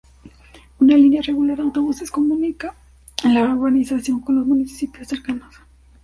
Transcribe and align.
Una 0.79 0.97
línea 0.97 1.21
regular 1.21 1.57
de 1.57 1.61
autobuses 1.61 2.09
comunica 2.09 2.73
la 3.23 3.43
urbanización 3.53 4.21
con 4.21 4.35
los 4.37 4.47
municipios 4.47 5.07
cercanos. 5.07 5.53